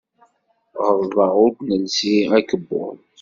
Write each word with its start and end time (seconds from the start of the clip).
Ɣelḍeɣ 0.85 1.33
ur 1.43 1.51
d-nelsi 1.57 2.15
akebbuḍ. 2.37 2.97